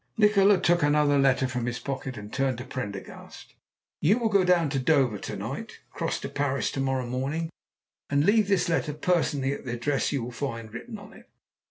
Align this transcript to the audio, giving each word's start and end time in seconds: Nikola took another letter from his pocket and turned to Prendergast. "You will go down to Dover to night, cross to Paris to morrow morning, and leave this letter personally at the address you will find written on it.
Nikola 0.17 0.59
took 0.59 0.81
another 0.81 1.19
letter 1.19 1.47
from 1.47 1.67
his 1.67 1.77
pocket 1.77 2.17
and 2.17 2.33
turned 2.33 2.57
to 2.57 2.63
Prendergast. 2.65 3.53
"You 3.99 4.17
will 4.17 4.29
go 4.29 4.43
down 4.43 4.71
to 4.71 4.79
Dover 4.79 5.19
to 5.19 5.35
night, 5.35 5.77
cross 5.91 6.19
to 6.21 6.27
Paris 6.29 6.71
to 6.71 6.79
morrow 6.79 7.05
morning, 7.05 7.51
and 8.09 8.25
leave 8.25 8.47
this 8.47 8.67
letter 8.67 8.95
personally 8.95 9.53
at 9.53 9.63
the 9.63 9.73
address 9.73 10.11
you 10.11 10.23
will 10.23 10.31
find 10.31 10.73
written 10.73 10.97
on 10.97 11.13
it. 11.13 11.29